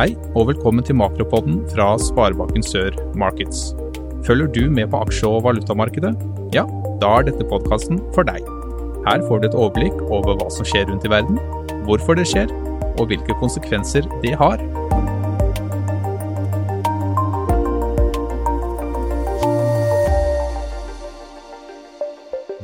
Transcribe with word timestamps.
Hei, 0.00 0.14
og 0.32 0.46
velkommen 0.48 0.80
til 0.80 0.96
Makropodden 0.96 1.58
fra 1.74 1.90
Sparebanken 2.00 2.62
Sør 2.64 2.94
Markets. 3.20 3.74
Følger 4.24 4.46
du 4.46 4.70
med 4.72 4.86
på 4.88 4.96
aksje- 4.96 5.28
og 5.28 5.42
valutamarkedet? 5.44 6.14
Ja, 6.54 6.62
da 7.02 7.10
er 7.18 7.26
dette 7.26 7.44
podkasten 7.44 8.00
for 8.14 8.24
deg. 8.24 8.40
Her 9.04 9.20
får 9.28 9.42
du 9.42 9.48
et 9.50 9.58
overblikk 9.60 10.00
over 10.08 10.40
hva 10.40 10.48
som 10.56 10.64
skjer 10.64 10.88
rundt 10.88 11.04
i 11.04 11.12
verden, 11.12 11.36
hvorfor 11.84 12.16
det 12.16 12.24
skjer, 12.32 12.48
og 12.96 13.12
hvilke 13.12 13.36
konsekvenser 13.42 14.08
det 14.24 14.32
har. 14.40 14.56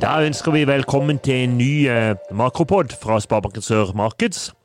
Da 0.01 0.17
ønsker 0.25 0.57
vi 0.57 0.65
velkommen 0.65 1.21
til 1.21 1.45
en 1.45 1.57
ny 1.61 1.73
eh, 1.85 2.15
makropod 2.33 2.97
fra 2.97 3.21
Sparebanken 3.21 3.61
Sør 3.61 3.93
Markets. 3.93 4.56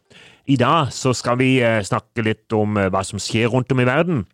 I 0.47 0.57
dag 0.59 0.91
så 0.91 1.13
skal 1.15 1.39
vi 1.39 1.61
eh, 1.63 1.85
snakke 1.87 2.25
litt 2.27 2.51
om 2.57 2.75
eh, 2.81 2.91
hva 2.91 3.05
som 3.07 3.21
skjer 3.23 3.53
rundt 3.53 3.71
om 3.71 3.83
i 3.83 3.87
verden. 3.87 4.25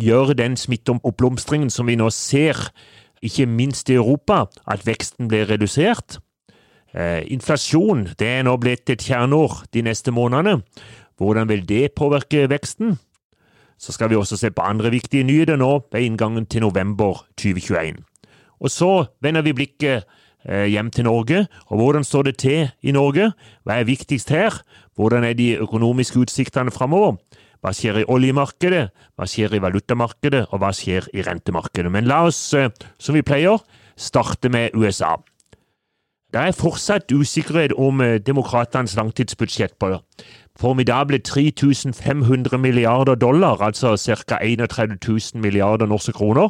Gjør 0.00 0.32
den 0.38 0.56
smitteoppblomstringen 0.56 1.68
som 1.70 1.90
vi 1.90 1.98
nå 2.00 2.08
ser, 2.14 2.56
ikke 3.22 3.46
minst 3.46 3.90
i 3.92 3.98
Europa, 4.00 4.46
at 4.66 4.86
veksten 4.88 5.28
blir 5.28 5.50
redusert? 5.50 6.16
Eh, 6.96 7.20
inflasjon 7.32 8.08
det 8.18 8.30
er 8.38 8.46
nå 8.48 8.56
blitt 8.60 8.88
et 8.92 9.04
kjerneord 9.04 9.66
de 9.76 9.84
neste 9.84 10.14
månedene. 10.14 10.62
Hvordan 11.20 11.50
vil 11.52 11.66
det 11.68 11.92
påvirke 12.00 12.48
veksten? 12.48 12.96
Så 13.76 13.92
skal 13.92 14.08
vi 14.08 14.16
også 14.16 14.38
se 14.40 14.50
på 14.54 14.64
andre 14.64 14.90
viktige 14.94 15.26
nyheter 15.26 15.60
nå 15.60 15.82
ved 15.92 16.06
inngangen 16.06 16.48
til 16.48 16.64
november 16.64 17.26
2021. 17.36 18.00
Og 18.62 18.70
så 18.70 18.92
vender 19.20 19.44
vi 19.44 19.56
blikket 19.58 20.08
hjem 20.42 20.88
til 20.90 21.06
Norge, 21.06 21.44
og 21.70 21.78
hvordan 21.78 22.04
står 22.04 22.22
det 22.26 22.36
til 22.42 22.70
i 22.82 22.90
Norge? 22.94 23.28
Hva 23.62 23.78
er 23.78 23.86
viktigst 23.86 24.30
her? 24.34 24.56
Hvordan 24.96 25.24
er 25.24 25.32
de 25.32 25.54
økonomiske 25.56 26.20
utsiktene 26.20 26.70
framover? 26.70 27.16
Hva 27.62 27.70
skjer 27.76 28.00
i 28.00 28.08
oljemarkedet, 28.10 28.88
hva 29.16 29.26
skjer 29.30 29.54
i 29.54 29.62
valutamarkedet, 29.62 30.48
og 30.50 30.62
hva 30.62 30.72
skjer 30.74 31.06
i 31.14 31.22
rentemarkedet? 31.22 31.92
Men 31.94 32.08
la 32.10 32.24
oss, 32.26 32.40
eh, 32.54 32.70
som 32.98 33.14
vi 33.14 33.22
pleier, 33.22 33.62
starte 33.96 34.50
med 34.50 34.74
USA. 34.74 35.14
Det 36.32 36.40
er 36.40 36.54
fortsatt 36.56 37.12
usikkerhet 37.12 37.74
om 37.76 38.00
eh, 38.00 38.18
demokratenes 38.18 38.96
langtidsbudsjett 38.96 39.78
på 39.78 39.98
formidable 40.58 41.18
3500 41.18 42.58
milliarder 42.58 43.14
dollar, 43.14 43.62
altså 43.62 43.96
ca. 43.96 44.38
31 44.42 44.98
000 45.08 45.42
milliarder 45.42 45.86
norske 45.86 46.12
kroner, 46.12 46.48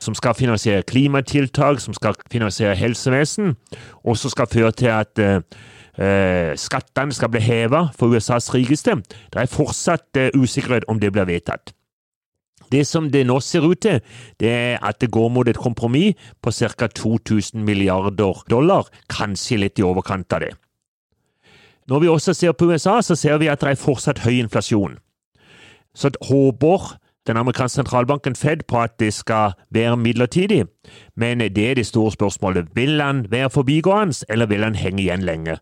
som 0.00 0.14
skal 0.14 0.34
finansiere 0.34 0.82
klimatiltak, 0.82 1.80
som 1.80 1.94
skal 1.94 2.14
finansiere 2.30 2.76
helsevesen, 2.76 3.56
og 4.04 4.16
som 4.16 4.30
skal 4.30 4.46
føre 4.52 4.72
til 4.72 4.92
at 4.92 5.18
eh, 5.18 5.40
skattene 6.60 7.14
skal 7.16 7.30
bli 7.32 7.40
hevet 7.40 7.94
for 7.96 8.12
USAs 8.12 8.50
rikeste. 8.54 8.98
Det 9.32 9.40
er 9.40 9.48
fortsatt 9.50 10.20
eh, 10.20 10.34
usikkerhet 10.36 10.84
om 10.92 11.00
det 11.00 11.12
blir 11.14 11.28
vedtatt. 11.28 11.72
Det 12.72 12.82
som 12.86 13.06
det 13.10 13.22
nå 13.28 13.38
ser 13.40 13.64
ut 13.64 13.80
til, 13.80 14.00
det 14.42 14.50
er 14.50 14.78
at 14.82 14.98
det 15.00 15.12
går 15.14 15.28
mot 15.30 15.48
et 15.48 15.58
kompromiss 15.58 16.18
på 16.42 16.50
ca. 16.50 16.88
2000 16.88 17.62
milliarder 17.64 18.42
dollar, 18.50 18.90
kanskje 19.08 19.60
litt 19.62 19.78
i 19.78 19.86
overkant 19.86 20.32
av 20.32 20.42
det. 20.42 20.52
Når 21.86 22.02
vi 22.02 22.08
også 22.10 22.34
ser 22.34 22.52
på 22.52 22.66
USA, 22.66 22.98
så 23.00 23.14
ser 23.14 23.38
vi 23.38 23.48
at 23.48 23.62
det 23.62 23.70
er 23.70 23.78
fortsatt 23.78 24.24
høy 24.26 24.40
inflasjon. 24.40 24.98
Så 25.94 26.10
håper 26.26 26.96
den 27.26 27.36
amerikanske 27.36 27.74
sentralbanken 27.74 28.36
Fed 28.36 28.64
på 28.68 28.80
at 28.80 29.00
det 29.00 29.14
skal 29.14 29.52
være 29.70 29.96
midlertidig, 29.96 30.64
men 31.16 31.40
det 31.40 31.70
er 31.70 31.74
det 31.74 31.86
store 31.86 32.12
spørsmålet. 32.12 32.68
Vil 32.74 33.00
han 33.00 33.26
være 33.30 33.50
forbigående, 33.50 34.24
eller 34.28 34.46
vil 34.46 34.64
han 34.64 34.74
henge 34.74 35.02
igjen 35.02 35.22
lenge? 35.22 35.58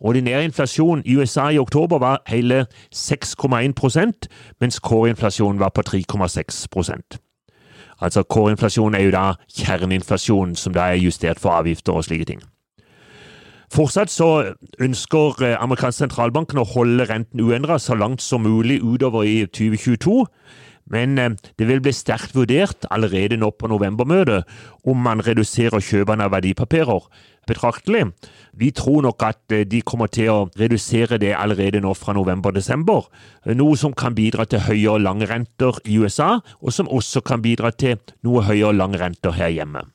Ordinær 0.00 0.40
inflasjon 0.40 1.02
i 1.04 1.16
USA 1.16 1.48
i 1.48 1.58
oktober 1.58 1.98
var 1.98 2.22
hele 2.26 2.66
6,1% 2.94 4.28
mens 4.60 4.78
kårinflasjonen 4.78 5.60
var 5.60 5.68
på 5.74 5.82
3,6% 5.88 7.18
Altså 8.00 8.22
Kårinflasjon 8.22 8.94
er 8.94 9.08
jo 9.08 9.10
da 9.10 9.24
kjerneinflasjon, 9.56 10.54
som 10.56 10.74
da 10.74 10.92
er 10.92 11.02
justert 11.02 11.40
for 11.42 11.50
avgifter 11.50 11.92
og 11.98 12.04
slike 12.06 12.24
ting. 12.24 12.42
Fortsatt 13.74 14.10
så 14.10 14.54
ønsker 14.80 15.18
amerikanske 15.18 15.56
amerikansk 15.60 15.98
sentralbanken 15.98 16.60
å 16.62 16.64
holde 16.64 17.04
renten 17.10 17.42
uendret 17.44 17.82
så 17.84 17.98
langt 17.98 18.22
som 18.24 18.46
mulig 18.46 18.78
utover 18.80 19.26
i 19.28 19.42
2022, 19.44 20.24
men 20.90 21.18
eh, 21.18 21.34
det 21.58 21.68
vil 21.68 21.82
bli 21.84 21.94
sterkt 21.94 22.36
vurdert 22.36 22.88
allerede 22.90 23.38
nå 23.40 23.50
på 23.56 23.70
novembermøtet 23.70 24.48
om 24.88 25.02
man 25.04 25.24
reduserer 25.24 25.82
kjøpene 25.84 26.26
av 26.26 26.34
verdipapirer 26.36 27.08
betraktelig. 27.48 28.04
Vi 28.52 28.70
tror 28.76 29.02
nok 29.06 29.22
at 29.26 29.52
eh, 29.52 29.66
de 29.68 29.82
kommer 29.82 30.10
til 30.12 30.30
å 30.32 30.38
redusere 30.60 31.18
det 31.20 31.34
allerede 31.36 31.80
nå 31.84 31.94
fra 31.96 32.14
november-desember, 32.16 33.08
noe 33.58 33.76
som 33.80 33.94
kan 33.96 34.16
bidra 34.18 34.46
til 34.48 34.64
høyere 34.66 35.02
lange 35.02 35.28
renter 35.30 35.80
i 35.84 35.98
USA, 35.98 36.38
og 36.60 36.74
som 36.74 36.90
også 36.90 37.24
kan 37.24 37.44
bidra 37.44 37.72
til 37.72 37.98
noe 38.26 38.44
høyere 38.48 38.76
lange 38.76 39.00
renter 39.00 39.36
her 39.38 39.54
hjemme. 39.54 39.86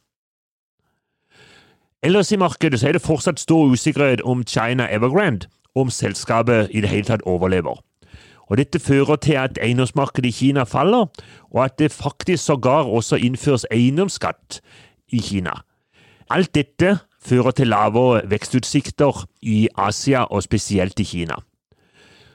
Ellers 2.03 2.33
i 2.35 2.39
markedet 2.39 2.81
er 2.83 2.97
det 2.97 3.05
fortsatt 3.05 3.39
stor 3.39 3.69
usikkerhet 3.71 4.25
om 4.27 4.43
China 4.43 4.89
Evergrande, 4.91 5.47
om 5.75 5.89
selskapet 5.89 6.69
i 6.75 6.81
det 6.83 6.91
hele 6.91 7.07
tatt 7.07 7.23
overlever. 7.25 7.79
Og 8.49 8.57
Dette 8.57 8.79
fører 8.79 9.15
til 9.15 9.37
at 9.39 9.59
eiendomsmarkedet 9.61 10.29
i 10.29 10.31
Kina 10.31 10.63
faller, 10.63 11.05
og 11.51 11.65
at 11.65 11.79
det 11.79 11.91
faktisk 11.91 12.43
sågar 12.43 12.89
også 12.89 13.15
innføres 13.15 13.65
eiendomsskatt 13.71 14.59
i 15.11 15.21
Kina. 15.21 15.53
Alt 16.29 16.55
dette 16.55 16.97
fører 17.23 17.51
til 17.51 17.67
lavere 17.67 18.23
vekstutsikter 18.29 19.25
i 19.41 19.67
Asia, 19.77 20.23
og 20.23 20.43
spesielt 20.43 20.99
i 20.99 21.03
Kina. 21.03 21.35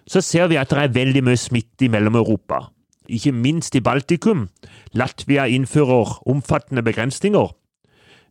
Så 0.08 0.20
ser 0.20 0.48
vi 0.48 0.56
at 0.56 0.70
det 0.70 0.78
er 0.78 0.94
veldig 0.94 1.24
mye 1.24 1.36
smitte 1.36 1.84
i 1.84 1.92
Mellom-Europa, 1.92 2.62
ikke 3.08 3.32
minst 3.32 3.74
i 3.76 3.80
Baltikum. 3.80 4.48
Latvia 4.92 5.44
innfører 5.44 6.28
omfattende 6.28 6.82
begrensninger. 6.82 7.54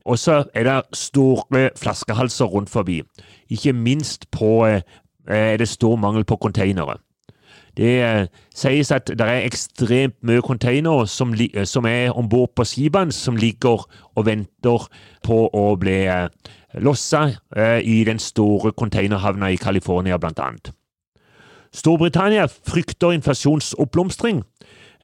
Og 0.06 0.20
så 0.20 0.44
er 0.54 0.64
det 0.64 0.98
store 0.98 1.70
flaskehalser 1.78 2.46
rundt 2.46 2.70
forbi. 2.70 3.02
Ikke 3.50 3.74
minst 3.74 4.32
på, 4.32 4.66
eh, 4.66 4.82
er 5.28 5.58
det 5.58 5.68
stor 5.68 5.96
mangel 5.96 6.24
på 6.24 6.36
containere. 6.36 6.98
Det 7.78 7.94
eh, 8.02 8.28
sies 8.58 8.90
at 8.92 9.12
det 9.14 9.22
er 9.22 9.46
ekstremt 9.46 10.16
mye 10.26 10.42
containere 10.42 11.06
som, 11.08 11.36
som, 11.66 11.86
er 11.86 12.10
om 12.18 12.30
bord 12.30 12.56
på 12.56 12.66
skipene, 12.66 13.14
som 13.14 13.38
ligger 13.38 13.86
og 14.16 14.26
venter 14.26 14.88
på 15.24 15.38
å 15.54 15.68
bli 15.78 16.00
eh, 16.10 16.26
lossa 16.82 17.28
eh, 17.56 17.80
i 17.86 18.02
den 18.08 18.20
store 18.20 18.74
containerhavna 18.74 19.52
i 19.54 19.62
California, 19.62 20.18
blant 20.18 20.40
annet. 20.40 20.74
Storbritannia 21.74 22.48
frykter 22.48 23.14
inflasjonsoppblomstring. 23.14 24.42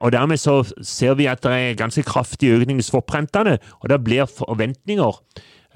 Og 0.03 0.11
Dermed 0.11 0.37
så 0.37 0.63
ser 0.81 1.13
vi 1.13 1.29
at 1.31 1.43
det 1.43 1.51
er 1.51 1.79
ganske 1.79 2.03
kraftig 2.03 2.51
økning 2.57 2.79
i 2.81 2.83
swap-rentene, 2.83 3.57
og 3.79 3.89
det 3.89 4.03
blir 4.03 4.25
forventninger 4.25 5.19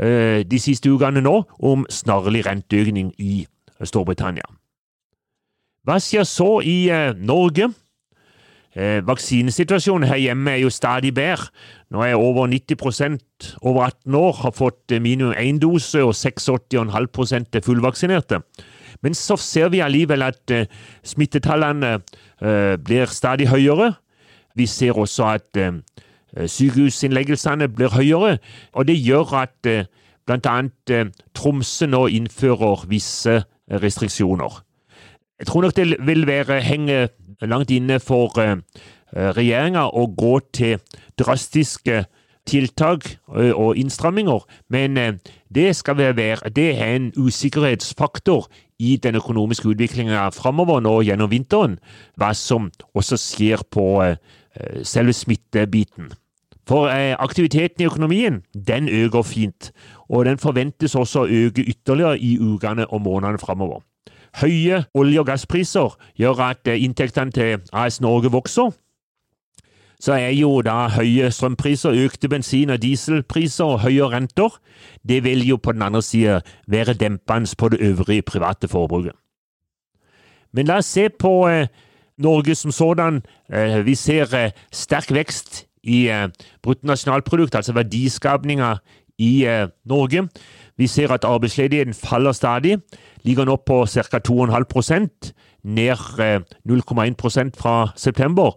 eh, 0.01 0.41
de 0.43 0.59
siste 0.59 0.89
ukene 0.89 1.21
nå 1.21 1.43
om 1.59 1.85
snarlig 1.89 2.45
renteøkning 2.49 3.13
i 3.21 3.45
Storbritannia. 3.83 4.56
Hva 5.87 6.01
skjer 6.03 6.25
så 6.27 6.57
i 6.67 6.89
eh, 6.91 7.13
Norge? 7.15 7.69
Eh, 8.75 8.99
vaksinesituasjonen 9.07 10.09
her 10.09 10.19
hjemme 10.19 10.51
er 10.51 10.65
jo 10.65 10.71
stadig 10.73 11.13
bedre. 11.15 11.47
Nå 11.95 12.01
er 12.03 12.19
over 12.19 12.49
90 12.51 13.21
over 13.61 13.85
18 13.85 14.15
år 14.19 14.33
har 14.41 14.51
fått 14.51 14.91
eh, 14.91 14.99
minimum 14.99 15.31
én 15.39 15.61
dose, 15.63 16.03
og 16.03 16.11
86,5% 16.11 17.55
er 17.55 17.63
fullvaksinerte. 17.63 18.41
Men 19.01 19.15
så 19.15 19.37
ser 19.39 19.71
vi 19.71 19.79
allikevel 19.79 20.25
at 20.25 20.51
smittetallene 21.05 21.99
blir 22.83 23.05
stadig 23.13 23.47
høyere. 23.47 23.91
Vi 24.57 24.65
ser 24.65 24.97
også 24.97 25.31
at 25.37 25.57
eh, 25.61 25.71
sykehusinnleggelsene 26.35 27.69
blir 27.69 27.95
høyere, 27.95 28.37
og 28.73 28.87
det 28.89 28.99
gjør 28.99 29.35
at 29.45 29.73
bl.a. 30.27 31.03
Tromsø 31.37 31.87
nå 31.87 32.07
innfører 32.11 32.87
visse 32.89 33.43
restriksjoner. 33.71 34.66
Jeg 35.39 35.47
tror 35.47 35.61
nok 35.61 35.75
det 35.75 35.95
vil 36.07 36.27
være 36.27 36.61
henge 36.61 37.09
langt 37.41 37.71
inne 37.71 37.99
for 38.01 38.33
uh, 38.41 38.57
regjeringa 39.13 39.87
å 39.93 40.07
gå 40.17 40.39
til 40.53 40.79
drastiske 41.19 42.05
tiltak 42.47 43.17
og 43.27 43.75
innstramminger, 43.75 44.45
men 44.71 44.95
det 45.51 45.65
skal 45.75 45.97
være 45.97 46.47
det 46.55 46.67
er 46.79 46.93
en 46.95 47.09
usikkerhetsfaktor 47.17 48.47
i 48.79 48.95
den 49.03 49.17
økonomiske 49.19 49.67
utviklinga 49.67 50.29
framover 50.31 50.79
nå 50.79 51.01
gjennom 51.03 51.27
vinteren, 51.27 51.75
hva 52.15 52.31
som 52.31 52.69
også 52.95 53.19
skjer 53.19 53.65
på 53.67 53.83
selve 54.87 55.13
smittebiten. 55.13 56.13
For 56.67 56.87
aktiviteten 57.19 57.83
i 57.83 57.89
økonomien 57.91 58.41
den 58.53 58.87
øker 58.87 59.27
fint, 59.27 59.71
og 60.07 60.25
den 60.25 60.39
forventes 60.39 60.95
også 60.95 61.25
å 61.25 61.27
øke 61.27 61.67
ytterligere 61.67 62.15
i 62.19 62.37
ukene 62.39 62.87
og 62.87 63.03
månedene 63.03 63.43
framover. 63.43 63.83
Høye 64.35 64.83
olje- 64.93 65.19
og 65.19 65.25
gasspriser 65.25 65.95
gjør 66.19 66.41
at 66.51 66.67
eh, 66.67 66.83
inntektene 66.83 67.31
til 67.31 67.61
AS 67.73 68.01
Norge 68.01 68.31
vokser. 68.31 68.71
Så 69.99 70.13
er 70.13 70.29
jo 70.37 70.61
da 70.61 70.87
høye 70.93 71.31
strømpriser, 71.33 71.95
økte 72.05 72.29
bensin- 72.29 72.69
og 72.69 72.81
dieselpriser 72.81 73.65
og 73.65 73.79
høye 73.81 74.09
renter, 74.11 74.59
det 75.01 75.23
vil 75.23 75.41
jo 75.47 75.57
på 75.57 75.71
den 75.71 75.81
andre 75.81 76.01
sida 76.01 76.41
være 76.67 76.93
dempende 76.93 77.55
på 77.57 77.69
det 77.69 77.79
øvrige 77.81 78.21
private 78.21 78.67
forbruket. 78.67 79.15
Men 80.53 80.67
la 80.67 80.77
oss 80.77 80.85
se 80.85 81.09
på 81.09 81.47
eh, 81.47 81.67
Norge 82.17 82.55
som 82.55 82.71
sådan. 82.71 83.21
Vi 83.85 83.95
ser 83.95 84.51
sterk 84.73 85.11
vekst 85.13 85.67
i 85.83 86.09
bruttonasjonalprodukt, 86.63 87.55
altså 87.55 87.73
verdiskapninga 87.73 88.71
i 89.17 89.45
Norge. 89.85 90.27
Vi 90.77 90.87
ser 90.87 91.11
at 91.11 91.25
arbeidsledigheten 91.25 91.93
faller 91.93 92.31
stadig. 92.31 92.77
Ligger 93.23 93.45
nå 93.45 93.55
på 93.55 93.85
ca. 93.85 94.19
2,5% 94.19 95.31
ned 95.63 95.97
0,1% 96.69 97.51
fra 97.57 97.91
september. 97.95 98.51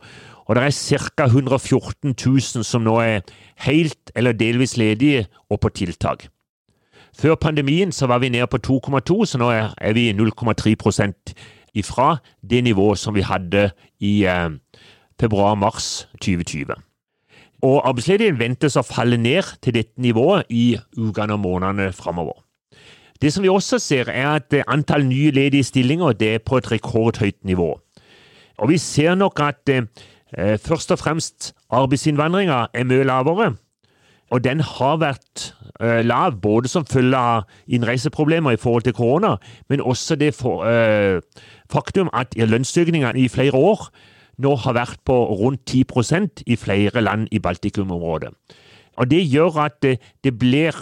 Og 0.47 0.57
det 0.57 0.65
er 0.65 0.71
ca. 0.71 1.25
114 1.25 2.15
000 2.27 2.65
som 2.65 2.83
nå 2.83 2.99
er 3.01 3.21
helt 3.67 4.13
eller 4.15 4.33
delvis 4.33 4.77
ledige 4.77 5.27
og 5.51 5.61
på 5.61 5.69
tiltak. 5.69 6.29
Før 7.19 7.35
pandemien 7.35 7.93
så 7.93 8.07
var 8.07 8.19
vi 8.19 8.29
nede 8.29 8.47
på 8.47 8.59
2,2, 8.67 9.25
så 9.25 9.39
nå 9.39 9.51
er 9.51 9.93
vi 9.93 10.13
0,3% 10.13 11.35
ifra 11.75 12.17
det 12.51 12.65
nivået 12.65 12.99
som 12.99 13.15
vi 13.15 13.21
hadde 13.21 13.71
i 14.01 14.25
eh, 14.25 14.51
februar-mars 15.21 16.09
2020. 16.21 16.90
Og 17.63 17.83
arbeidsledigheten 17.89 18.41
ventes 18.41 18.77
å 18.81 18.85
falle 18.87 19.19
ned 19.21 19.45
til 19.61 19.75
dette 19.77 20.01
nivået 20.01 20.49
i 20.49 20.79
ukene 20.97 21.37
og 21.37 21.43
månedene 21.45 21.93
framover. 21.93 22.39
Det 23.21 23.33
som 23.33 23.45
vi 23.45 23.51
også 23.53 23.79
ser, 23.79 24.09
er 24.09 24.39
at 24.39 24.55
antall 24.67 25.05
nye 25.05 25.31
ledige 25.31 25.65
stillinger 25.69 26.15
er 26.25 26.39
på 26.39 26.57
et 26.57 26.71
rekordhøyt 26.73 27.45
nivå. 27.45 27.75
Og 28.59 28.69
vi 28.69 28.79
ser 28.79 29.15
nok 29.15 29.41
at 29.41 29.69
eh, 29.69 30.57
først 30.59 30.93
og 30.93 30.99
fremst 30.99 31.53
arbeidsinnvandringa 31.71 32.67
er 32.75 32.85
mye 32.89 33.05
lavere. 33.05 33.53
Og 34.31 34.45
den 34.45 34.61
har 34.61 34.97
vært 35.03 35.51
eh, 35.83 36.01
lav 36.07 36.39
både 36.41 36.69
som 36.69 36.87
følge 36.87 37.19
av 37.19 37.49
innreiseproblemer 37.69 38.55
i 38.55 38.61
forhold 38.61 38.87
til 38.87 38.97
korona, 38.97 39.37
men 39.69 39.81
også 39.81 40.17
det 40.17 40.35
for, 40.35 40.65
eh, 40.65 41.21
faktum 41.73 42.09
at 42.13 42.37
lønnsøkningene 42.37 43.19
i 43.19 43.29
flere 43.29 43.55
år 43.55 43.91
nå 44.41 44.55
har 44.65 44.77
vært 44.77 45.01
på 45.05 45.17
rundt 45.41 45.63
10% 45.69 46.45
i 46.47 46.57
flere 46.57 47.01
land 47.01 47.29
i 47.33 47.39
Baltikum-området. 47.39 48.33
Og 48.97 49.11
Det 49.11 49.21
gjør 49.33 49.65
at 49.65 49.83
det, 49.83 49.99
det 50.25 50.39
blir 50.39 50.77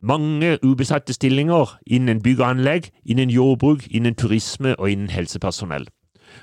mange 0.00 0.58
ubesatte 0.64 1.12
stillinger 1.12 1.78
innen 1.86 2.22
bygg 2.22 2.40
og 2.40 2.50
anlegg, 2.50 2.90
innen 3.04 3.30
jordbruk, 3.30 3.84
innen 3.90 4.14
turisme 4.14 4.76
og 4.78 4.90
innen 4.90 5.10
helsepersonell. 5.10 5.88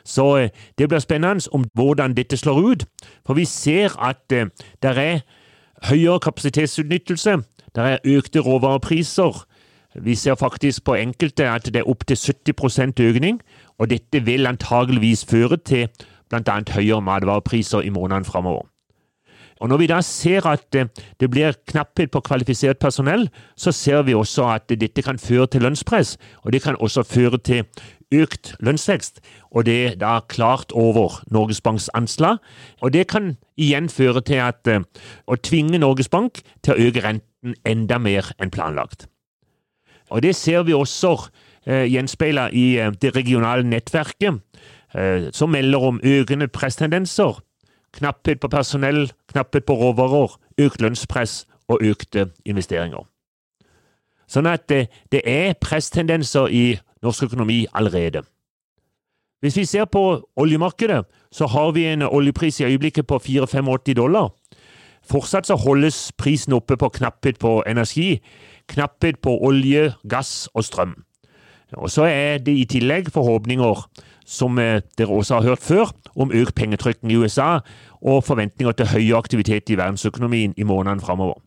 Så 0.04 0.36
eh, 0.38 0.50
det 0.77 0.89
blir 0.89 1.00
spennende 1.00 1.50
om 1.51 1.65
hvordan 1.74 2.13
dette 2.13 2.38
slår 2.38 2.60
ut, 2.60 2.86
for 3.25 3.33
vi 3.33 3.45
ser 3.45 3.95
at 4.03 4.31
eh, 4.31 4.50
det 4.83 4.98
er 4.98 5.19
høyere 5.89 6.19
kapasitetsutnyttelse, 6.19 7.38
det 7.75 7.83
er 7.83 7.98
økte 8.06 8.39
råvarepriser. 8.39 9.45
Vi 9.95 10.15
ser 10.15 10.36
faktisk 10.36 10.83
på 10.83 10.94
enkelte 10.94 11.50
at 11.50 11.65
det 11.65 11.75
er 11.75 11.89
opptil 11.89 12.18
70% 12.18 13.00
økning, 13.00 13.42
og 13.77 13.89
dette 13.89 14.25
vil 14.25 14.48
antageligvis 14.48 15.25
føre 15.25 15.57
til 15.57 15.88
bl.a. 16.29 16.57
høyere 16.74 17.01
matvarepriser 17.01 17.85
i 17.85 17.94
månedene 17.94 18.25
framover. 18.25 18.68
Og 19.57 19.69
Når 19.69 19.77
vi 19.77 19.88
da 19.89 20.01
ser 20.06 20.45
at 20.45 20.75
det 21.19 21.29
blir 21.31 21.56
knapphet 21.68 22.12
på 22.12 22.21
kvalifisert 22.21 22.77
personell, 22.77 23.29
så 23.56 23.71
ser 23.71 24.03
vi 24.06 24.13
også 24.13 24.45
at 24.53 24.69
dette 24.69 25.01
kan 25.01 25.18
føre 25.18 25.47
til 25.47 25.62
lønnspress, 25.62 26.18
og 26.45 26.53
det 26.53 26.62
kan 26.62 26.77
også 26.79 27.03
føre 27.03 27.38
til 27.38 27.63
økt 28.13 28.56
lønnsvekst. 28.59 29.19
Og 29.51 29.65
det 29.65 29.77
er 29.88 29.95
da 29.95 30.19
klart 30.29 30.71
over 30.71 31.24
Norges 31.31 31.62
Banks 31.62 31.89
anslag. 31.89 32.38
Og 32.81 32.94
det 32.94 33.07
kan 33.07 33.38
igjen 33.57 33.89
føre 33.89 34.21
til 34.21 34.41
at 34.44 34.68
eh, 34.68 34.85
å 35.27 35.35
tvinge 35.35 35.79
Norges 35.79 36.09
Bank 36.09 36.41
til 36.63 36.74
å 36.74 36.88
øke 36.88 37.03
renten 37.03 37.56
enda 37.65 37.97
mer 37.97 38.31
enn 38.39 38.53
planlagt. 38.53 39.07
Og 40.09 40.24
det 40.24 40.35
ser 40.35 40.63
vi 40.63 40.74
også 40.74 41.18
eh, 41.68 41.85
gjenspeila 41.91 42.50
i 42.53 42.77
eh, 42.79 42.94
det 43.01 43.15
regionale 43.15 43.68
nettverket, 43.68 44.39
som 45.34 45.51
melder 45.51 45.84
om 45.84 46.00
økende 46.04 46.48
presstendenser 46.48 47.42
Knapphet 47.98 48.39
på 48.39 48.48
personell, 48.48 49.12
knapphet 49.31 49.66
på 49.66 49.74
råvarer, 49.74 50.36
økt 50.62 50.81
lønnspress 50.81 51.45
og 51.68 51.81
økte 51.81 52.28
investeringer. 52.45 53.06
Sånn 54.28 54.50
at 54.50 54.68
det, 54.69 54.88
det 55.12 55.24
er 55.25 55.56
presstendenser 55.62 56.51
i 56.51 56.66
norsk 57.04 57.30
økonomi 57.30 57.66
allerede. 57.74 58.22
Hvis 59.42 59.57
vi 59.57 59.66
ser 59.69 59.86
på 59.86 60.04
oljemarkedet, 60.36 61.06
så 61.31 61.48
har 61.48 61.72
vi 61.72 61.86
en 61.86 62.01
oljepris 62.01 62.60
i 62.60 62.68
øyeblikket 62.68 63.07
på 63.07 63.19
4-85 63.24 63.94
dollar. 63.94 64.30
Fortsatt 65.07 65.48
så 65.48 65.56
holdes 65.56 66.12
prisen 66.18 66.54
oppe 66.54 66.78
på 66.78 66.89
knapphet 66.89 67.39
på 67.39 67.62
energi, 67.68 68.19
knapphet 68.68 69.22
på 69.24 69.38
olje, 69.48 69.94
gass 70.10 70.50
og 70.54 70.66
strøm. 70.68 70.98
Og 71.78 71.92
så 71.92 72.04
er 72.10 72.38
det 72.44 72.57
i 72.57 72.66
tillegg 72.66 73.12
forhåpninger, 73.13 73.86
som 74.27 74.59
eh, 74.59 74.81
dere 74.97 75.15
også 75.15 75.39
har 75.39 75.50
hørt 75.53 75.63
før, 75.63 75.91
om 76.15 76.33
økt 76.35 76.56
pengetrykking 76.56 77.12
i 77.12 77.18
USA 77.18 77.59
og 78.01 78.24
forventninger 78.27 78.75
til 78.75 78.91
høy 78.91 79.13
aktivitet 79.18 79.71
i 79.71 79.77
verdensøkonomien 79.79 80.53
i 80.57 80.68
månedene 80.68 81.01
framover. 81.01 81.39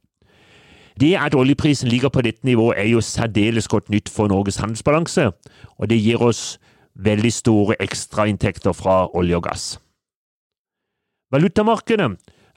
Det 1.00 1.14
at 1.16 1.34
oljeprisen 1.34 1.88
ligger 1.88 2.08
på 2.08 2.22
dette 2.24 2.44
nivået 2.44 2.78
er 2.78 2.88
jo 2.90 3.00
særdeles 3.00 3.68
godt 3.68 3.90
nytt 3.90 4.08
for 4.08 4.28
Norges 4.28 4.56
handelsbalanse, 4.56 5.30
og 5.78 5.90
det 5.90 6.00
gir 6.02 6.22
oss 6.22 6.58
veldig 6.94 7.32
store 7.32 7.76
ekstrainntekter 7.80 8.72
fra 8.72 9.06
olje 9.16 9.36
og 9.36 9.42
gass. 9.42 9.78
Valutamarkedet, 11.32 12.10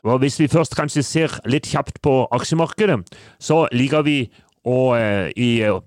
og 0.03 0.19
hvis 0.19 0.39
vi 0.39 0.47
først 0.47 0.75
kanskje 0.75 1.03
ser 1.03 1.39
litt 1.45 1.69
kjapt 1.69 2.01
på 2.01 2.23
aksjemarkedet, 2.31 3.03
så 3.39 3.67
ligger 3.71 4.01
vi 4.01 4.17
og, 4.65 4.97
eh, 4.97 5.31
i 5.35 5.61
eh, 5.61 5.79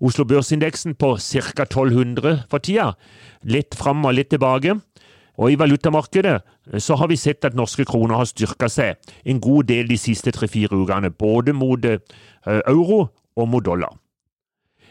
Oslo 0.00 0.24
børsindeksen 0.24 0.94
på 0.94 1.16
ca. 1.18 1.64
1200 1.64 2.44
for 2.50 2.62
tida. 2.62 2.92
Litt 3.42 3.74
fram 3.74 4.04
og 4.06 4.14
litt 4.14 4.30
tilbake. 4.30 4.78
Og 5.38 5.52
I 5.52 5.58
valutamarkedet 5.58 6.34
eh, 6.72 6.80
så 6.82 6.96
har 6.98 7.10
vi 7.10 7.16
sett 7.16 7.44
at 7.46 7.56
norske 7.58 7.86
kroner 7.86 8.18
har 8.18 8.28
styrka 8.28 8.68
seg 8.70 8.98
en 9.24 9.40
god 9.40 9.70
del 9.70 9.88
de 9.90 9.98
siste 9.98 10.34
tre-fire 10.34 10.74
ukene, 10.74 11.10
både 11.10 11.54
mot 11.54 11.84
eh, 11.84 11.98
euro 12.66 13.08
og 13.38 13.48
mot 13.48 13.64
dollar. 13.64 13.94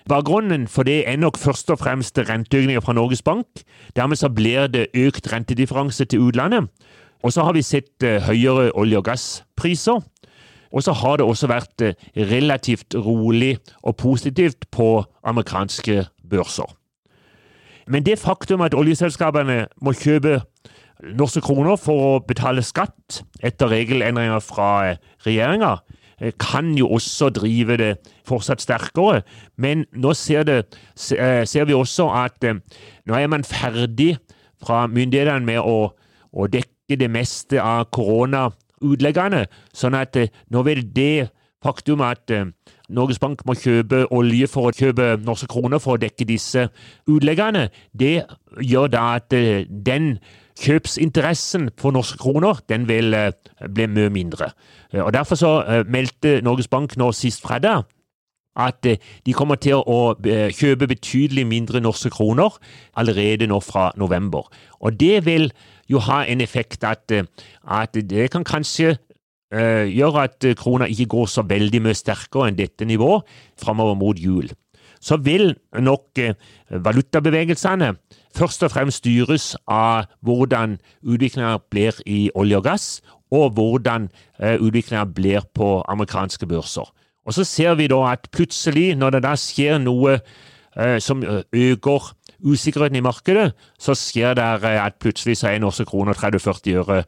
Bakgrunnen 0.08 0.70
for 0.72 0.88
det 0.88 1.02
er 1.10 1.18
nok 1.20 1.38
først 1.38 1.72
og 1.74 1.82
fremst 1.82 2.20
renteøkninger 2.20 2.80
fra 2.80 2.96
Norges 2.96 3.22
Bank. 3.22 3.48
Dermed 3.96 4.16
så 4.16 4.30
blir 4.32 4.70
det 4.72 4.88
økt 4.96 5.28
rentedifferanse 5.34 6.06
til 6.06 6.30
utlandet. 6.30 6.70
Og 7.24 7.34
så 7.34 7.44
har 7.44 7.54
vi 7.58 7.66
sett 7.66 8.04
eh, 8.04 8.24
høyere 8.24 8.72
olje- 8.72 9.02
og 9.02 9.04
gasspriser. 9.10 10.00
Og 10.78 10.86
så 10.86 10.94
har 10.94 11.18
det 11.18 11.26
også 11.26 11.50
vært 11.50 11.82
relativt 12.30 12.94
rolig 12.94 13.56
og 13.82 13.98
positivt 13.98 14.68
på 14.70 15.02
amerikanske 15.26 16.04
børser. 16.30 16.70
Men 17.88 18.06
det 18.06 18.20
faktum 18.20 18.62
at 18.62 18.76
oljeselskapene 18.78 19.64
må 19.82 19.94
kjøpe 19.96 20.42
norske 21.18 21.42
kroner 21.46 21.78
for 21.80 22.04
å 22.04 22.14
betale 22.26 22.64
skatt 22.66 23.22
etter 23.46 23.72
regelendringer 23.72 24.42
fra 24.44 24.70
eh, 24.90 25.00
regjeringa, 25.26 25.78
eh, 26.20 26.34
kan 26.42 26.74
jo 26.78 26.90
også 26.98 27.30
drive 27.36 27.78
det 27.80 27.92
fortsatt 28.28 28.64
sterkere. 28.64 29.22
Men 29.56 29.86
nå 29.94 30.14
ser, 30.18 30.44
det, 30.48 30.58
eh, 31.16 31.44
ser 31.46 31.70
vi 31.70 31.78
også 31.78 32.10
at 32.18 32.44
nå 32.44 33.16
er 33.16 33.30
man 33.32 33.46
ferdig 33.48 34.18
fra 34.64 34.86
myndighetene 34.90 35.46
med 35.46 35.62
å, 35.62 35.94
å 36.34 36.50
dekke 36.52 36.98
det 37.00 37.12
meste 37.14 37.62
av 37.62 37.88
koronautleggene, 38.78 39.46
sånn 39.74 39.98
at 39.98 40.18
nå 40.54 40.64
vil 40.68 40.84
det 40.94 41.30
faktum 41.64 42.04
at 42.06 42.30
Norges 42.88 43.20
Bank 43.20 43.42
må 43.48 43.56
kjøpe 43.60 44.06
olje 44.16 44.48
for 44.48 44.70
å 44.70 44.76
kjøpe 44.76 45.18
norske 45.26 45.50
kroner 45.52 45.82
for 45.84 45.98
å 45.98 46.02
dekke 46.02 46.28
disse 46.28 46.68
utleggene, 47.10 47.68
det 47.92 48.22
gjør 48.64 48.92
da 48.94 49.04
at 49.18 49.36
eh, 49.36 49.66
den 49.68 50.16
kjøpsinteressen 50.58 51.70
for 51.78 51.94
norske 51.94 52.18
kroner 52.22 52.62
den 52.72 52.88
vil 52.88 53.14
eh, 53.14 53.34
bli 53.68 53.90
mye 53.92 54.14
mindre. 54.14 54.54
Eh, 54.94 55.04
og 55.04 55.12
Derfor 55.18 55.40
så 55.40 55.54
meldte 55.90 56.40
Norges 56.46 56.72
Bank 56.72 56.96
nå 56.98 57.12
sist 57.16 57.44
fredag 57.44 57.84
at 58.58 58.82
de 58.82 59.34
kommer 59.38 59.60
til 59.62 59.84
å 59.86 60.16
kjøpe 60.18 60.88
betydelig 60.90 61.44
mindre 61.46 61.78
norske 61.84 62.10
kroner 62.10 62.56
allerede 62.98 63.46
nå 63.52 63.60
fra 63.62 63.92
november. 64.02 64.48
Og 64.82 64.98
det 64.98 65.28
vil 65.28 65.52
jo 65.90 66.00
ha 66.04 66.24
en 66.28 66.42
effekt 66.42 66.84
at, 66.84 67.12
at 67.12 67.94
det 68.10 68.32
kan 68.32 68.44
kanskje 68.48 68.98
uh, 69.54 69.86
gjøre 69.88 70.24
at 70.28 70.48
eh, 70.48 70.56
krona 70.56 70.88
ikke 70.92 71.10
går 71.16 71.28
så 71.32 71.44
veldig 71.48 71.82
mye 71.86 71.98
sterkere 71.98 72.50
enn 72.50 72.58
dette 72.60 72.88
nivået 72.88 73.28
framover 73.62 73.96
mot 74.00 74.20
jul. 74.20 74.50
Så 75.00 75.20
vil 75.22 75.54
nok 75.80 76.20
eh, 76.20 76.36
valutabevegelsene 76.72 77.94
først 78.38 78.66
og 78.66 78.74
fremst 78.74 79.04
styres 79.04 79.54
av 79.72 80.10
hvordan 80.26 80.78
utviklinga 81.06 81.58
blir 81.72 82.02
i 82.06 82.28
olje 82.36 82.58
og 82.60 82.68
gass, 82.68 82.88
og 83.32 83.58
hvordan 83.58 84.06
utviklinga 84.40 85.04
blir 85.12 85.44
på 85.58 85.82
amerikanske 85.90 86.48
børser. 86.48 86.86
Og 87.28 87.34
så 87.36 87.44
ser 87.44 87.76
vi 87.76 87.90
da 87.92 87.98
at 88.14 88.30
plutselig, 88.32 88.94
når 88.96 89.18
det 89.18 89.24
da 89.26 89.34
skjer 89.36 89.82
noe 89.84 90.20
som 91.04 91.26
øker 91.26 92.06
usikkerheten 92.48 93.00
i 93.00 93.04
markedet, 93.06 93.52
så 93.80 93.96
skjer 93.98 94.38
det 94.40 94.46
at 94.72 94.98
plutselig 95.02 95.38
så 95.42 95.52
er 95.52 95.62
norske 95.64 95.86
kroner 95.86 96.18
30-40 96.18 96.80
øre 96.80 97.04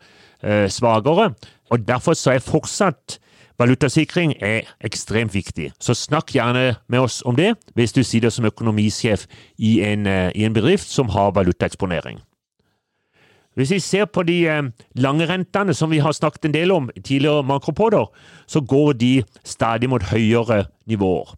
svakere. 0.72 1.34
Og 1.70 1.88
Derfor 1.88 2.14
så 2.14 2.32
er 2.36 2.44
fortsatt 2.44 3.20
valutasikring 3.60 4.34
er 4.40 4.68
ekstremt 4.82 5.34
viktig. 5.34 5.72
Så 5.80 5.94
snakk 5.94 6.34
gjerne 6.36 6.76
med 6.88 7.00
oss 7.00 7.22
om 7.26 7.36
det 7.36 7.54
hvis 7.76 7.94
du 7.94 8.04
sitter 8.04 8.32
som 8.34 8.48
økonomisjef 8.48 9.28
i 9.58 9.80
en, 9.84 10.08
eh, 10.08 10.32
i 10.36 10.46
en 10.46 10.54
bedrift 10.54 10.88
som 10.88 11.10
har 11.10 11.32
valutaeksponering. 11.36 12.20
Hvis 13.56 13.72
vi 13.72 13.80
ser 13.80 14.06
på 14.06 14.24
de 14.24 14.48
eh, 14.48 14.64
lange 14.96 15.28
rentene 15.28 15.74
som 15.74 15.92
vi 15.92 16.00
har 16.00 16.12
snakket 16.12 16.46
en 16.46 16.54
del 16.54 16.72
om 16.72 16.90
tidligere 17.04 17.44
makropoder, 17.44 18.08
så 18.48 18.62
går 18.62 18.94
de 18.94 19.24
stadig 19.44 19.90
mot 19.90 20.04
høyere 20.04 20.66
nivåer. 20.88 21.36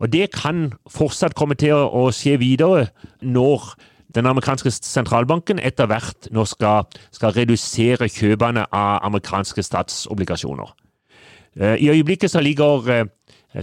Og 0.00 0.12
det 0.12 0.30
kan 0.34 0.72
fortsatt 0.90 1.36
komme 1.36 1.56
til 1.58 1.74
å 1.74 2.08
skje 2.14 2.36
videre 2.40 2.88
når 3.22 3.74
den 4.16 4.26
amerikanske 4.26 4.70
sentralbanken 4.72 5.60
etter 5.60 5.88
hvert 5.90 6.28
nå 6.32 6.44
skal, 6.48 6.86
skal 7.12 7.34
redusere 7.36 8.08
kjøpene 8.08 8.66
av 8.72 9.04
amerikanske 9.08 9.64
statsobligasjoner. 9.64 10.72
Eh, 11.60 11.76
I 11.84 11.90
øyeblikket 11.92 12.32
så 12.32 12.40
ligger 12.40 12.88
eh, 12.92 13.04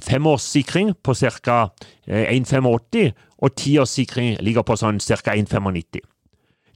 femårssikring 0.01 0.93
på 1.03 1.13
ca. 1.13 1.69
1,85, 2.07 3.11
og 3.37 3.55
tiårssikring 3.55 4.37
ligger 4.41 4.65
på 4.65 4.77
sånn 4.79 5.01
ca. 5.01 5.35
1,95. 5.35 6.05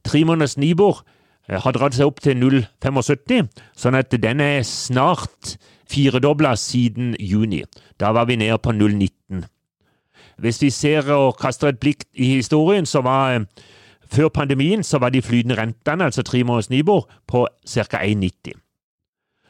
Tre 0.07 0.25
måneders 0.25 0.57
Nibor 0.57 1.03
eh, 1.49 1.59
har 1.61 1.75
dratt 1.75 1.97
seg 1.97 2.09
opp 2.09 2.21
til 2.23 2.37
0,75, 2.37 3.49
sånn 3.77 3.97
at 3.99 4.13
den 4.13 4.41
er 4.41 4.61
snart 4.65 5.57
firedobla 5.89 6.55
siden 6.55 7.15
juni. 7.19 7.63
Da 7.99 8.11
var 8.15 8.25
vi 8.25 8.35
nede 8.35 8.57
på 8.57 8.71
0,19. 8.71 9.43
Hvis 10.37 10.61
vi 10.61 10.69
ser 10.69 11.11
og 11.13 11.37
kaster 11.41 11.67
et 11.67 11.79
blikk 11.79 12.03
i 12.13 12.35
historien, 12.35 12.85
så 12.85 13.01
var 13.01 13.33
eh, 13.35 13.45
før 14.05 14.29
pandemien 14.29 14.83
så 14.83 14.97
var 14.97 15.09
de 15.09 15.21
flytende 15.21 15.57
rentene, 15.57 16.03
altså 16.03 16.23
tre 16.23 16.43
måneders 16.43 16.69
Nibor, 16.69 17.09
på 17.27 17.47
ca. 17.67 17.97
1,90. 18.03 18.51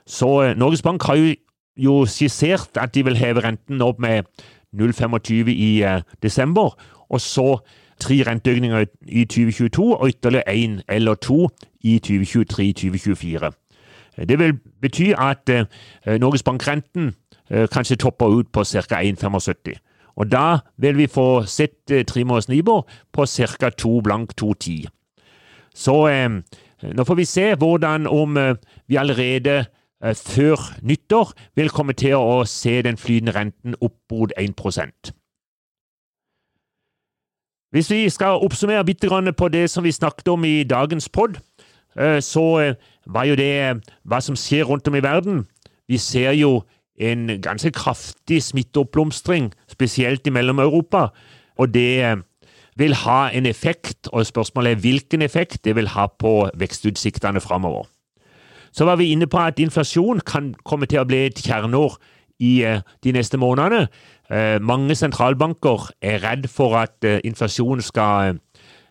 Så 0.08 0.41
eh, 0.41 0.58
Norges 0.58 0.82
Bank 0.82 1.03
har 1.03 1.36
jo, 1.77 2.06
skissert 2.06 2.77
at 2.77 2.96
de 2.96 3.03
vil 3.03 3.17
heve 3.17 3.44
renten 3.44 3.82
opp 3.82 4.00
med 4.00 4.24
0,25 4.74 5.51
i 5.51 5.84
eh, 5.84 6.01
desember, 6.24 6.77
og 7.10 7.22
så 7.22 7.60
tre 8.00 8.24
renteøkninger 8.27 8.86
i 9.08 9.25
2022 9.25 9.98
og 9.98 10.10
ytterligere 10.10 10.50
én 10.50 10.82
eller 10.89 11.15
to 11.15 11.50
i 11.82 12.00
2023-2024. 12.06 13.51
Det 14.26 14.40
vil 14.40 14.58
bety 14.82 15.14
at 15.18 15.50
eh, 15.50 15.66
Norges 16.20 16.44
Bank-renten 16.44 17.16
eh, 17.52 17.68
kanskje 17.68 17.96
topper 17.96 18.26
ut 18.26 18.52
på 18.54 18.64
ca. 18.64 19.02
1,75. 19.02 19.74
Og 20.16 20.32
da 20.32 20.58
vil 20.78 20.98
vi 20.98 21.08
få 21.08 21.44
sett 21.46 21.92
eh, 21.92 22.06
tremåneders 22.06 22.50
Nibor 22.50 22.88
på 23.14 23.26
ca. 23.26 23.70
2 23.70 24.02
blank 24.02 24.32
2,10. 24.42 24.86
Så 25.74 26.10
nå 26.82 27.04
får 27.04 27.16
vi 27.16 27.26
se 27.26 27.56
hvordan 27.56 28.08
om 28.08 28.38
vi 28.88 28.96
allerede 28.96 29.66
før 30.02 30.58
nyttår 30.82 31.34
vil 31.56 31.70
komme 31.70 31.94
til 31.94 32.16
å 32.18 32.46
se 32.50 32.82
den 32.82 32.98
flytende 32.98 33.36
renten 33.36 33.76
opp 33.82 33.98
mot 34.12 34.34
1 34.38 35.14
hvis 37.72 37.92
vi 37.92 38.10
skal 38.10 38.42
oppsummere 38.42 38.86
bitte 38.86 39.34
på 39.38 39.48
det 39.48 39.70
som 39.70 39.84
vi 39.84 39.92
snakket 39.92 40.28
om 40.28 40.46
i 40.46 40.64
dagens 40.64 41.10
pod, 41.10 41.38
så 42.20 42.74
var 43.10 43.28
jo 43.30 43.38
det 43.40 43.52
eh, 43.62 43.76
hva 44.08 44.22
som 44.24 44.38
skjer 44.38 44.68
rundt 44.68 44.88
om 44.88 44.98
i 44.98 45.04
verden. 45.04 45.46
Vi 45.88 46.00
ser 46.02 46.34
jo 46.38 46.62
en 46.98 47.30
ganske 47.42 47.72
kraftig 47.72 48.42
smitteoppblomstring, 48.44 49.52
spesielt 49.70 50.28
i 50.28 50.34
Mellom-Europa, 50.34 51.08
og 51.58 51.74
det 51.74 52.24
vil 52.78 52.94
ha 52.94 53.30
en 53.34 53.46
effekt, 53.46 54.10
og 54.12 54.26
spørsmålet 54.26 54.72
er 54.72 54.82
hvilken 54.82 55.22
effekt 55.22 55.64
det 55.66 55.76
vil 55.76 55.88
ha 55.94 56.08
på 56.08 56.50
vekstutsiktene 56.58 57.42
framover. 57.42 57.86
Så 58.72 58.86
var 58.86 58.96
vi 58.96 59.12
inne 59.12 59.28
på 59.28 59.38
at 59.38 59.60
inflasjon 59.60 60.20
kan 60.26 60.54
komme 60.66 60.86
til 60.86 61.02
å 61.02 61.08
bli 61.08 61.26
et 61.30 61.42
kjerneord 61.42 61.98
i 62.40 62.62
de 63.04 63.14
neste 63.14 63.38
månedene. 63.38 63.88
Eh, 64.30 64.60
mange 64.62 64.96
sentralbanker 64.96 65.90
er 66.02 66.22
redd 66.22 66.50
for 66.52 66.76
at 66.78 66.98
inflasjon 67.02 67.26
inflasjonen 67.26 67.82
skal 67.82 68.36
eh, 68.36 68.40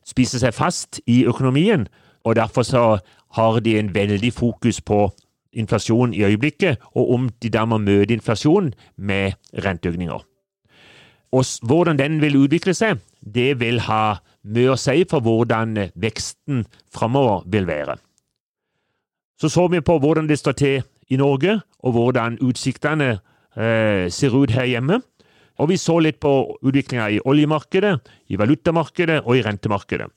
spise 0.06 0.40
seg 0.40 0.54
fast 0.54 1.00
i 1.06 1.24
økonomien, 1.26 1.86
og 2.26 2.36
derfor 2.36 2.66
så 2.66 2.84
har 3.36 3.60
de 3.62 3.78
en 3.78 3.92
veldig 3.94 4.32
fokus 4.34 4.80
på 4.80 5.06
inflasjon 5.56 6.14
i 6.14 6.24
øyeblikket, 6.26 6.82
og 6.94 7.12
om 7.14 7.28
de 7.42 7.50
da 7.50 7.64
må 7.64 7.78
møte 7.78 8.16
inflasjonen 8.16 8.74
med 8.96 9.38
renteøkninger. 9.64 10.24
Og 11.32 11.44
hvordan 11.62 11.98
den 11.98 12.20
vil 12.22 12.38
utvikle 12.38 12.74
seg, 12.74 13.00
det 13.20 13.60
vil 13.60 13.80
ha 13.86 14.18
mye 14.46 14.74
å 14.74 14.78
si 14.80 15.04
for 15.10 15.24
hvordan 15.24 15.76
veksten 15.98 16.64
framover 16.94 17.46
vil 17.50 17.66
være. 17.66 17.96
Så 19.40 19.50
så 19.52 19.66
vi 19.68 19.82
på 19.84 19.98
hvordan 20.00 20.28
det 20.28 20.38
står 20.38 20.56
til 20.56 20.84
i 21.12 21.18
Norge, 21.20 21.60
og 21.84 21.92
hvordan 21.92 22.38
utsiktene 22.42 23.18
eh, 23.56 24.06
ser 24.10 24.34
ut 24.34 24.50
her 24.50 24.64
hjemme. 24.64 25.00
Og 25.58 25.70
vi 25.70 25.78
så 25.80 25.98
litt 26.04 26.18
på 26.20 26.32
utviklinga 26.62 27.08
i 27.10 27.20
oljemarkedet, 27.24 27.94
i 28.28 28.36
valutamarkedet 28.36 29.22
og 29.24 29.38
i 29.38 29.44
rentemarkedet. 29.44 30.08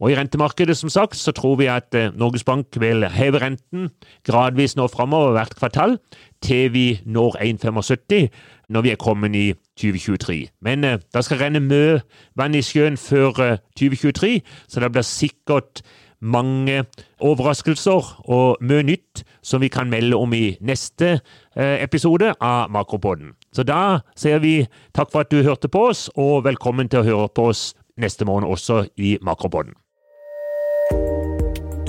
Og 0.00 0.12
I 0.12 0.16
rentemarkedet 0.16 0.76
som 0.78 0.88
sagt, 0.88 1.16
så 1.16 1.32
tror 1.36 1.58
vi 1.60 1.68
at 1.68 1.94
eh, 1.94 2.12
Norges 2.16 2.44
Bank 2.44 2.76
vil 2.80 3.04
heve 3.12 3.42
renten 3.42 3.90
gradvis 4.24 4.76
nå 4.76 4.86
framover 4.88 5.34
hvert 5.36 5.56
kvartal, 5.58 5.98
til 6.40 6.72
vi 6.72 6.86
når 7.04 7.36
1,75 7.44 8.30
når 8.70 8.86
vi 8.86 8.90
er 8.90 9.00
kommet 9.00 9.34
i 9.36 9.52
2023. 9.76 10.48
Men 10.64 10.84
eh, 10.84 10.98
det 11.14 11.24
skal 11.24 11.42
renne 11.42 11.60
mye 11.60 11.98
vann 12.38 12.56
i 12.56 12.62
sjøen 12.64 12.96
før 12.96 13.42
eh, 13.44 13.58
2023, 13.76 14.40
så 14.68 14.80
det 14.80 14.92
blir 14.94 15.04
sikkert 15.06 15.82
mange 16.20 16.84
overraskelser 17.20 18.08
og 18.28 18.60
mye 18.60 18.84
nytt 18.84 19.22
som 19.42 19.60
vi 19.60 19.68
kan 19.72 19.90
melde 19.90 20.16
om 20.16 20.32
i 20.36 20.56
neste 20.60 21.12
eh, 21.56 21.76
episode 21.82 22.34
av 22.40 22.70
Makropoden. 22.70 23.34
Så 23.52 23.64
da 23.68 24.00
sier 24.16 24.40
vi 24.40 24.62
takk 24.96 25.12
for 25.12 25.24
at 25.24 25.32
du 25.32 25.42
hørte 25.42 25.68
på 25.68 25.88
oss, 25.90 26.08
og 26.16 26.44
velkommen 26.48 26.88
til 26.88 27.02
å 27.02 27.08
høre 27.08 27.30
på 27.34 27.50
oss 27.52 27.70
neste 28.00 28.24
måned 28.28 28.48
også 28.48 28.84
i 28.96 29.18
Makropoden. 29.22 29.74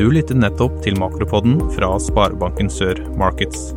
Du 0.01 0.08
lytter 0.10 0.34
nettopp 0.34 0.79
til 0.81 0.96
Makropodden 0.98 1.60
fra 1.75 1.91
Sparebanken 2.01 2.72
Sør 2.74 2.98
Markets. 3.22 3.67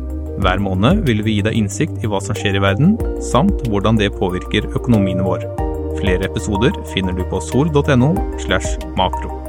Hver 0.41 0.57
måned 0.57 1.03
vil 1.05 1.21
vi 1.21 1.35
gi 1.35 1.43
deg 1.45 1.59
innsikt 1.59 2.01
i 2.01 2.09
hva 2.09 2.17
som 2.17 2.33
skjer 2.39 2.57
i 2.57 2.63
verden, 2.65 2.95
samt 3.21 3.61
hvordan 3.69 4.01
det 4.01 4.09
påvirker 4.17 4.65
økonomien 4.73 5.21
vår. 5.21 5.45
Flere 6.01 6.25
episoder 6.25 6.73
finner 6.95 7.13
du 7.13 7.21
på 7.29 7.43
sol.no 7.45 8.15
slash 8.41 8.73
makro. 8.97 9.44